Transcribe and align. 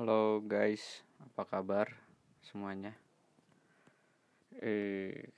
Halo 0.00 0.40
guys, 0.40 1.04
apa 1.20 1.44
kabar 1.44 1.92
semuanya? 2.40 2.96
Eh, 4.56 5.28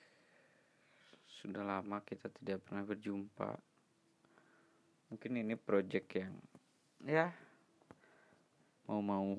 sudah 1.27 1.67
lama 1.67 1.99
kita 2.07 2.31
tidak 2.31 2.63
pernah 2.63 2.87
berjumpa. 2.87 3.59
Mungkin 5.11 5.43
ini 5.43 5.59
project 5.59 6.15
yang 6.15 6.39
ya 7.03 7.35
mau 8.87 9.03
mau 9.03 9.35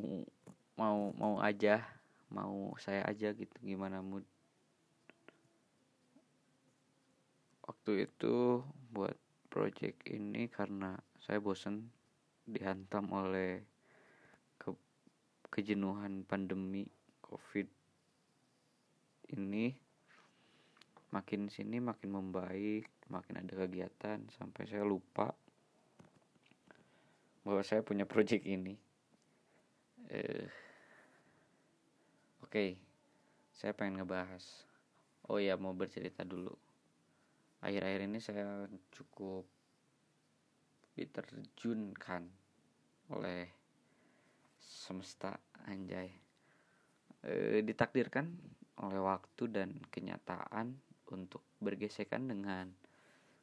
mau 0.76 1.16
mau 1.16 1.40
aja, 1.40 1.80
mau 2.28 2.76
saya 2.76 3.08
aja 3.08 3.32
gitu 3.32 3.56
gimana 3.64 4.04
mood. 4.04 4.28
Waktu 7.64 8.12
itu 8.12 8.60
buat 8.92 9.16
project 9.48 10.04
ini 10.04 10.52
karena 10.52 11.00
saya 11.24 11.40
bosen 11.40 11.88
dihantam 12.44 13.08
oleh 13.16 13.73
kejenuhan 15.54 16.26
pandemi 16.26 16.90
covid 17.22 17.70
ini 19.38 19.70
makin 21.14 21.46
sini 21.46 21.78
makin 21.78 22.10
membaik 22.10 22.90
makin 23.14 23.38
ada 23.38 23.54
kegiatan 23.54 24.26
sampai 24.34 24.66
saya 24.66 24.82
lupa 24.82 25.30
bahwa 27.46 27.62
saya 27.62 27.86
punya 27.86 28.10
project 28.10 28.50
ini 28.50 28.74
eh 30.10 30.50
oke 32.42 32.50
okay. 32.50 32.74
saya 33.54 33.78
pengen 33.78 34.02
ngebahas 34.02 34.42
oh 35.30 35.38
ya 35.38 35.54
mau 35.54 35.78
bercerita 35.78 36.26
dulu 36.26 36.58
akhir-akhir 37.62 38.02
ini 38.10 38.18
saya 38.18 38.66
cukup 38.90 39.46
diterjunkan 40.98 42.26
oleh 43.14 43.63
semesta 44.94 45.42
anjay. 45.66 46.14
E, 47.26 47.66
ditakdirkan 47.66 48.30
oleh 48.86 49.02
waktu 49.02 49.50
dan 49.50 49.74
kenyataan 49.90 50.78
untuk 51.10 51.42
bergesekan 51.58 52.30
dengan 52.30 52.70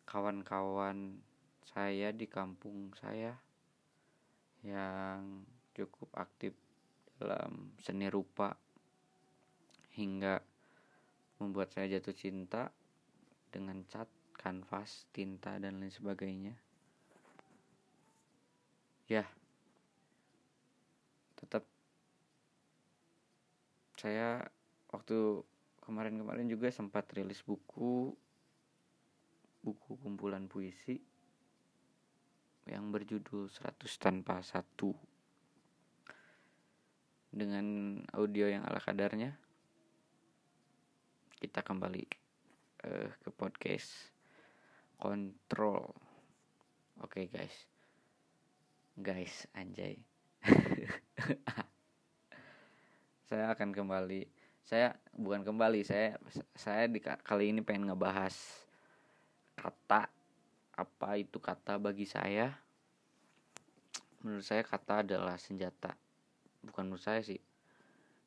kawan-kawan 0.07 1.19
saya 1.67 2.15
di 2.15 2.31
kampung 2.31 2.95
saya 2.95 3.35
yang 4.63 5.43
cukup 5.75 6.07
aktif 6.15 6.55
dalam 7.19 7.75
seni 7.83 8.07
rupa 8.07 8.55
hingga 9.99 10.39
membuat 11.43 11.75
saya 11.75 11.99
jatuh 11.99 12.15
cinta 12.15 12.71
dengan 13.51 13.83
cat, 13.91 14.07
kanvas, 14.39 15.11
tinta 15.11 15.59
dan 15.59 15.83
lain 15.83 15.91
sebagainya. 15.91 16.55
Ya 19.11 19.27
saya 24.01 24.41
waktu 24.89 25.45
kemarin-kemarin 25.85 26.49
juga 26.49 26.73
sempat 26.73 27.05
rilis 27.13 27.45
buku 27.45 28.17
buku 29.61 29.93
kumpulan 30.01 30.49
puisi 30.49 30.97
yang 32.65 32.89
berjudul 32.89 33.53
100 33.53 33.77
tanpa 34.01 34.41
satu. 34.41 34.97
Dengan 37.29 38.01
audio 38.17 38.49
yang 38.49 38.65
ala 38.65 38.81
kadarnya 38.81 39.37
kita 41.37 41.61
kembali 41.61 42.05
uh, 42.89 43.09
ke 43.21 43.29
podcast 43.37 43.93
kontrol. 44.97 45.93
Oke 47.05 47.29
okay, 47.29 47.37
guys. 47.37 47.57
Guys 48.97 49.45
anjay 49.53 50.10
akan 53.53 53.75
kembali. 53.75 54.23
Saya 54.63 54.95
bukan 55.17 55.43
kembali 55.43 55.81
saya 55.83 56.15
saya 56.55 56.87
di 56.87 57.03
kali 57.03 57.51
ini 57.51 57.61
pengen 57.65 57.91
ngebahas 57.91 58.35
kata 59.59 60.07
apa 60.77 61.11
itu 61.19 61.37
kata 61.43 61.77
bagi 61.77 62.07
saya. 62.07 62.55
Menurut 64.21 64.45
saya 64.45 64.63
kata 64.63 65.05
adalah 65.05 65.41
senjata. 65.41 65.97
Bukan 66.61 66.89
menurut 66.89 67.03
saya 67.03 67.25
sih. 67.25 67.41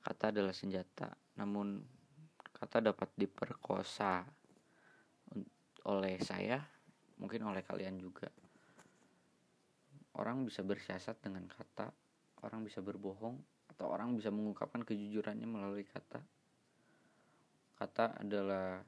Kata 0.04 0.34
adalah 0.34 0.52
senjata. 0.52 1.14
Namun 1.38 1.80
kata 2.52 2.82
dapat 2.82 3.14
diperkosa 3.16 4.26
oleh 5.84 6.16
saya 6.24 6.64
mungkin 7.20 7.44
oleh 7.48 7.64
kalian 7.64 8.00
juga. 8.00 8.28
Orang 10.14 10.46
bisa 10.46 10.62
bersiasat 10.62 11.24
dengan 11.26 11.50
kata, 11.50 11.90
orang 12.46 12.62
bisa 12.68 12.84
berbohong, 12.86 13.40
atau 13.74 13.90
orang 13.90 14.14
bisa 14.14 14.30
mengungkapkan 14.30 14.86
kejujurannya 14.86 15.50
melalui 15.50 15.82
kata. 15.82 16.22
Kata 17.74 18.22
adalah 18.22 18.86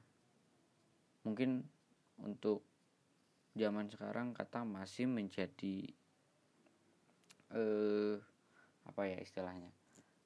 mungkin 1.26 1.66
untuk 2.22 2.62
zaman 3.58 3.90
sekarang 3.90 4.30
kata 4.30 4.62
masih 4.62 5.10
menjadi 5.10 5.90
eh 7.50 8.14
apa 8.86 9.02
ya 9.10 9.18
istilahnya? 9.18 9.74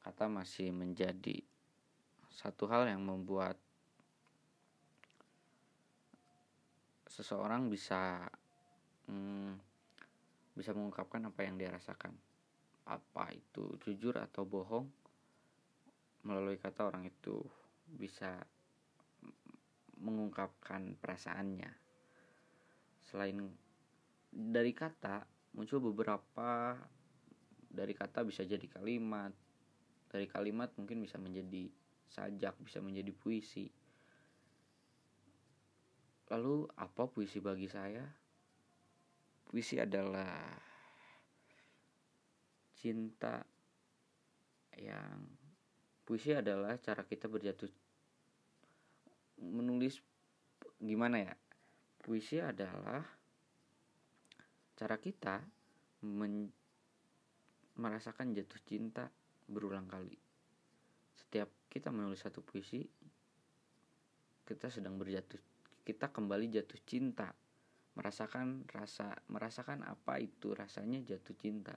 Kata 0.04 0.28
masih 0.28 0.76
menjadi 0.76 1.40
satu 2.28 2.68
hal 2.68 2.84
yang 2.84 3.00
membuat 3.00 3.56
seseorang 7.08 7.72
bisa 7.72 8.28
hmm, 9.08 9.56
bisa 10.52 10.76
mengungkapkan 10.76 11.24
apa 11.26 11.48
yang 11.48 11.56
dia 11.56 11.72
rasakan 11.72 12.12
apa 12.88 13.32
itu 13.34 13.76
jujur 13.84 14.16
atau 14.16 14.48
bohong 14.48 14.86
melalui 16.24 16.60
kata 16.60 16.84
orang 16.84 17.08
itu 17.08 17.40
bisa 17.86 18.40
mengungkapkan 20.00 20.96
perasaannya. 20.96 21.70
Selain 23.04 23.36
dari 24.30 24.72
kata 24.72 25.24
muncul 25.56 25.82
beberapa 25.92 26.78
dari 27.70 27.92
kata 27.92 28.24
bisa 28.24 28.44
jadi 28.44 28.64
kalimat. 28.68 29.32
Dari 30.10 30.26
kalimat 30.26 30.74
mungkin 30.74 31.04
bisa 31.04 31.16
menjadi 31.22 31.70
sajak 32.10 32.58
bisa 32.66 32.82
menjadi 32.82 33.14
puisi. 33.14 33.70
Lalu 36.30 36.66
apa 36.78 37.06
puisi 37.10 37.38
bagi 37.38 37.70
saya? 37.70 38.02
Puisi 39.50 39.82
adalah 39.82 40.69
cinta 42.80 43.44
yang 44.80 45.20
puisi 46.08 46.32
adalah 46.32 46.80
cara 46.80 47.04
kita 47.04 47.28
berjatuh. 47.28 47.68
Menulis 49.44 50.00
gimana 50.80 51.20
ya? 51.20 51.34
Puisi 52.00 52.40
adalah 52.40 53.04
cara 54.72 54.96
kita 54.96 55.44
men, 56.08 56.48
merasakan 57.76 58.32
jatuh 58.32 58.60
cinta 58.64 59.12
berulang 59.44 59.84
kali. 59.84 60.16
Setiap 61.12 61.68
kita 61.68 61.92
menulis 61.92 62.24
satu 62.24 62.40
puisi 62.40 62.80
kita 64.48 64.72
sedang 64.72 64.96
berjatuh 64.96 65.50
kita 65.84 66.12
kembali 66.14 66.46
jatuh 66.54 66.80
cinta. 66.86 67.34
Merasakan 67.98 68.70
rasa 68.70 69.10
merasakan 69.26 69.82
apa 69.82 70.22
itu 70.22 70.54
rasanya 70.54 71.02
jatuh 71.02 71.34
cinta 71.34 71.74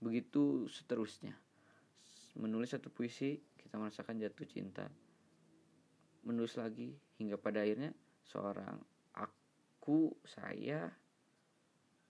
begitu 0.00 0.66
seterusnya. 0.66 1.36
Menulis 2.40 2.72
satu 2.72 2.88
puisi 2.88 3.36
kita 3.60 3.76
merasakan 3.76 4.16
jatuh 4.16 4.48
cinta. 4.48 4.88
Menulis 6.24 6.56
lagi 6.56 6.96
hingga 7.20 7.36
pada 7.36 7.62
akhirnya 7.62 7.92
seorang 8.24 8.80
aku 9.12 10.16
saya 10.24 10.88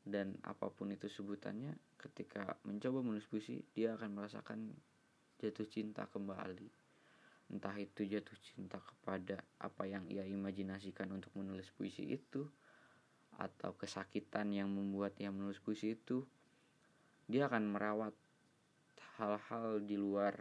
dan 0.06 0.38
apa 0.46 0.72
pun 0.72 0.90
itu 0.94 1.06
sebutannya 1.06 1.76
ketika 2.00 2.56
mencoba 2.64 3.04
menulis 3.04 3.28
puisi 3.28 3.60
dia 3.76 3.94
akan 3.98 4.16
merasakan 4.16 4.70
jatuh 5.42 5.66
cinta 5.66 6.06
kembali. 6.08 6.70
Entah 7.50 7.74
itu 7.82 8.06
jatuh 8.06 8.38
cinta 8.38 8.78
kepada 8.78 9.42
apa 9.58 9.82
yang 9.90 10.06
ia 10.06 10.22
imajinasikan 10.22 11.10
untuk 11.10 11.34
menulis 11.34 11.66
puisi 11.74 12.06
itu 12.06 12.46
atau 13.40 13.74
kesakitan 13.74 14.54
yang 14.54 14.70
membuat 14.70 15.18
dia 15.18 15.34
menulis 15.34 15.58
puisi 15.58 15.98
itu 15.98 16.22
dia 17.30 17.46
akan 17.46 17.70
merawat 17.70 18.14
hal-hal 19.16 19.78
di 19.78 19.94
luar 19.94 20.34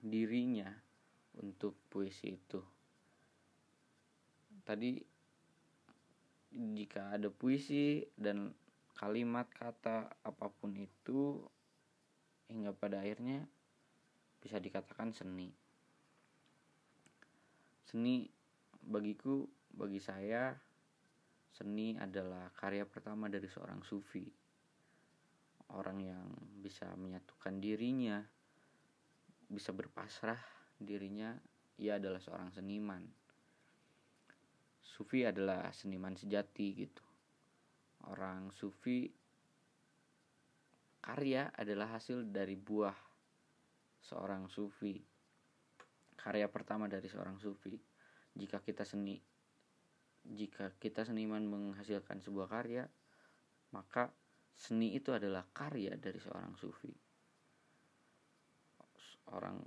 dirinya 0.00 0.72
untuk 1.36 1.76
puisi 1.92 2.32
itu 2.32 2.60
tadi 4.64 4.96
jika 6.56 7.12
ada 7.12 7.28
puisi 7.28 8.00
dan 8.16 8.48
kalimat 8.96 9.44
kata 9.52 10.08
apa 10.24 10.46
pun 10.48 10.72
itu 10.72 11.44
hingga 12.48 12.72
pada 12.72 13.04
akhirnya 13.04 13.44
bisa 14.40 14.56
dikatakan 14.56 15.12
seni 15.12 15.52
seni 17.84 18.24
bagiku 18.80 19.44
bagi 19.76 20.00
saya 20.00 20.56
Seni 21.56 21.96
adalah 21.96 22.52
karya 22.52 22.84
pertama 22.84 23.32
dari 23.32 23.48
seorang 23.48 23.80
sufi. 23.80 24.28
Orang 25.76 26.00
yang 26.00 26.26
bisa 26.64 26.88
menyatukan 26.96 27.60
dirinya 27.60 28.24
bisa 29.46 29.70
berpasrah 29.70 30.38
dirinya 30.76 31.30
ia 31.78 32.00
adalah 32.00 32.18
seorang 32.18 32.50
seniman. 32.50 33.04
Sufi 34.82 35.22
adalah 35.22 35.70
seniman 35.70 36.16
sejati 36.16 36.66
gitu. 36.74 37.04
Orang 38.10 38.50
sufi 38.50 39.06
karya 41.04 41.52
adalah 41.54 41.94
hasil 41.94 42.26
dari 42.26 42.58
buah 42.58 42.96
seorang 44.02 44.50
sufi. 44.50 44.98
Karya 46.16 46.50
pertama 46.50 46.90
dari 46.90 47.06
seorang 47.06 47.38
sufi. 47.38 47.76
Jika 48.34 48.58
kita 48.64 48.82
seni 48.82 49.20
jika 50.26 50.74
kita 50.82 51.06
seniman 51.06 51.46
menghasilkan 51.46 52.18
sebuah 52.18 52.50
karya 52.50 52.82
maka 53.70 54.10
seni 54.56 54.96
itu 54.96 55.12
adalah 55.12 55.44
karya 55.52 55.92
dari 56.00 56.16
seorang 56.16 56.56
sufi. 56.56 56.88
Orang 59.36 59.60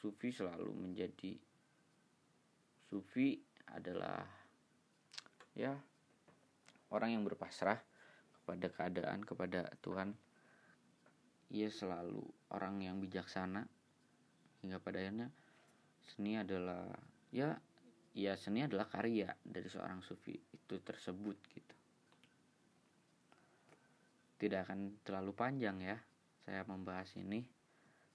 sufi 0.00 0.32
selalu 0.32 0.72
menjadi 0.72 1.36
sufi 2.88 3.36
adalah 3.68 4.24
ya 5.52 5.76
orang 6.88 7.20
yang 7.20 7.22
berpasrah 7.28 7.76
kepada 8.32 8.66
keadaan 8.72 9.20
kepada 9.28 9.68
Tuhan. 9.84 10.16
Ia 11.48 11.68
selalu 11.68 12.24
orang 12.52 12.80
yang 12.84 13.00
bijaksana 13.00 13.64
hingga 14.60 14.80
pada 14.80 15.00
akhirnya 15.00 15.28
seni 16.04 16.36
adalah 16.40 16.88
ya 17.32 17.56
ya 18.16 18.36
seni 18.36 18.64
adalah 18.64 18.88
karya 18.88 19.32
dari 19.44 19.68
seorang 19.68 20.00
sufi 20.00 20.32
itu 20.34 20.74
tersebut 20.80 21.36
gitu 21.52 21.77
tidak 24.38 24.70
akan 24.70 24.96
terlalu 25.02 25.34
panjang 25.34 25.82
ya 25.82 25.98
saya 26.46 26.64
membahas 26.64 27.12
ini. 27.18 27.44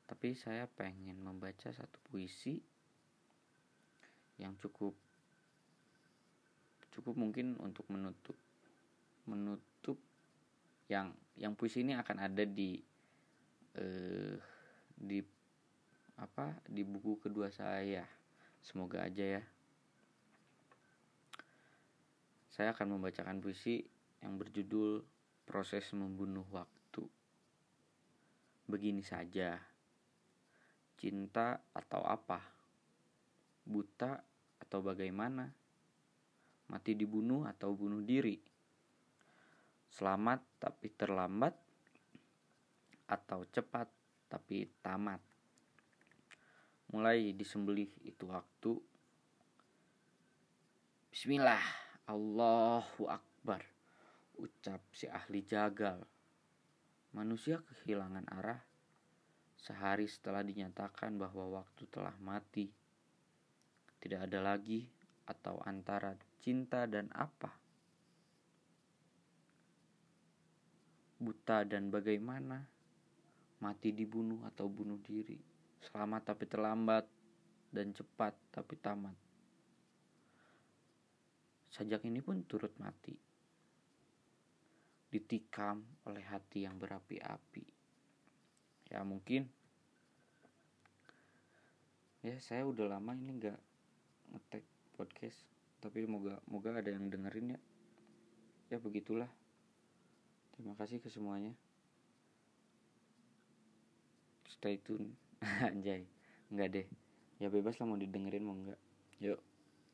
Tapi 0.03 0.33
saya 0.35 0.65
pengen 0.65 1.21
membaca 1.21 1.69
satu 1.69 1.99
puisi 2.09 2.59
yang 4.41 4.57
cukup 4.57 4.97
cukup 6.93 7.15
mungkin 7.17 7.57
untuk 7.61 7.85
menutup 7.89 8.37
menutup 9.25 9.97
yang 10.89 11.13
yang 11.37 11.53
puisi 11.53 11.81
ini 11.81 11.97
akan 11.97 12.17
ada 12.21 12.43
di 12.45 12.77
eh, 13.77 14.37
di 14.93 15.19
apa 16.17 16.53
di 16.65 16.81
buku 16.85 17.21
kedua 17.21 17.49
saya. 17.49 18.05
Semoga 18.63 19.03
aja 19.03 19.39
ya. 19.39 19.43
Saya 22.53 22.71
akan 22.71 22.97
membacakan 22.97 23.41
puisi 23.41 23.81
yang 24.21 24.37
berjudul 24.37 25.12
proses 25.43 25.85
membunuh 25.93 26.47
waktu. 26.51 27.03
Begini 28.67 29.03
saja. 29.03 29.59
Cinta 30.95 31.59
atau 31.75 31.99
apa, 32.07 32.39
buta 33.67 34.23
atau 34.63 34.79
bagaimana, 34.79 35.51
mati 36.71 36.95
dibunuh 36.95 37.43
atau 37.43 37.75
bunuh 37.75 37.99
diri, 37.99 38.39
selamat 39.91 40.63
tapi 40.63 40.87
terlambat, 40.95 41.51
atau 43.11 43.43
cepat 43.51 43.91
tapi 44.31 44.63
tamat. 44.79 45.19
Mulai 46.95 47.35
disembelih 47.35 47.91
itu 48.07 48.23
waktu. 48.31 48.79
Bismillah, 51.11 51.61
Allahu 52.07 53.11
Akbar. 53.11 53.72
Ucap 54.37 54.81
si 54.93 55.05
ahli 55.05 55.45
jagal. 55.45 56.01
Manusia 57.13 57.61
kehilangan 57.61 58.25
arah 58.33 58.61
sehari 59.63 60.11
setelah 60.11 60.43
dinyatakan 60.43 61.15
bahwa 61.15 61.63
waktu 61.63 61.87
telah 61.87 62.13
mati. 62.19 62.67
Tidak 64.03 64.19
ada 64.19 64.39
lagi 64.43 64.83
atau 65.23 65.63
antara 65.63 66.11
cinta 66.43 66.83
dan 66.83 67.07
apa. 67.15 67.47
Buta 71.23 71.63
dan 71.63 71.87
bagaimana, 71.87 72.59
mati 73.63 73.95
dibunuh 73.95 74.43
atau 74.43 74.67
bunuh 74.67 74.99
diri, 74.99 75.39
selamat 75.79 76.35
tapi 76.35 76.43
terlambat, 76.51 77.07
dan 77.71 77.95
cepat 77.95 78.35
tapi 78.51 78.75
tamat. 78.75 79.15
Sajak 81.71 82.03
ini 82.03 82.19
pun 82.19 82.43
turut 82.43 82.75
mati, 82.75 83.15
ditikam 85.13 85.85
oleh 86.09 86.25
hati 86.25 86.65
yang 86.65 86.81
berapi-api. 86.81 87.61
Ya 88.89 89.05
mungkin. 89.05 89.45
Ya 92.25 92.41
saya 92.41 92.65
udah 92.65 92.97
lama 92.97 93.13
ini 93.13 93.37
nggak 93.37 93.59
ngetek 94.33 94.65
podcast 94.97 95.37
tapi 95.83 96.07
moga 96.09 96.41
moga 96.49 96.73
ada 96.73 96.89
yang 96.89 97.13
dengerin 97.13 97.53
ya. 97.53 97.59
Ya 98.73 98.77
begitulah. 98.81 99.29
Terima 100.57 100.73
kasih 100.73 100.97
ke 100.97 101.13
semuanya. 101.13 101.53
Stay 104.49 104.81
tune. 104.81 105.13
Anjay 105.69 106.09
nggak 106.49 106.69
deh. 106.73 106.87
Ya 107.37 107.53
bebas 107.53 107.77
lah 107.77 107.85
mau 107.85 108.01
didengerin 108.01 108.41
mau 108.41 108.57
enggak 108.57 108.81
yuk 109.21 109.39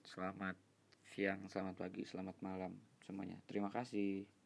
selamat 0.07 0.55
siang 1.11 1.43
selamat 1.51 1.75
pagi 1.75 2.07
selamat 2.07 2.39
malam 2.39 2.71
semuanya. 3.03 3.35
Terima 3.49 3.67
kasih 3.67 4.38